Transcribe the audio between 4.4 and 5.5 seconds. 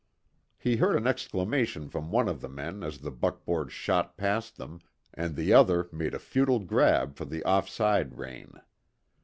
them, and